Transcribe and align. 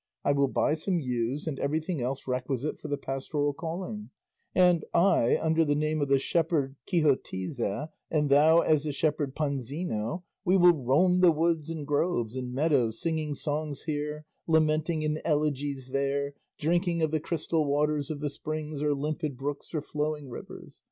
I 0.25 0.31
will 0.31 0.47
buy 0.47 0.73
some 0.73 0.99
ewes 0.99 1.45
and 1.45 1.59
everything 1.59 2.01
else 2.01 2.25
requisite 2.27 2.79
for 2.79 2.87
the 2.87 2.97
pastoral 2.97 3.53
calling; 3.53 4.09
and, 4.55 4.83
I 4.95 5.37
under 5.39 5.63
the 5.63 5.75
name 5.75 6.01
of 6.01 6.07
the 6.07 6.17
shepherd 6.17 6.75
Quixotize 6.87 7.89
and 8.09 8.29
thou 8.31 8.61
as 8.61 8.83
the 8.85 8.93
shepherd 8.93 9.35
Panzino, 9.35 10.23
we 10.43 10.57
will 10.57 10.73
roam 10.73 11.19
the 11.19 11.31
woods 11.31 11.69
and 11.69 11.85
groves 11.85 12.35
and 12.35 12.51
meadows 12.51 12.99
singing 12.99 13.35
songs 13.35 13.83
here, 13.83 14.25
lamenting 14.47 15.03
in 15.03 15.21
elegies 15.23 15.89
there, 15.91 16.33
drinking 16.57 17.03
of 17.03 17.11
the 17.11 17.19
crystal 17.19 17.63
waters 17.67 18.09
of 18.09 18.21
the 18.21 18.31
springs 18.31 18.81
or 18.81 18.95
limpid 18.95 19.37
brooks 19.37 19.71
or 19.75 19.83
flowing 19.83 20.31
rivers. 20.31 20.79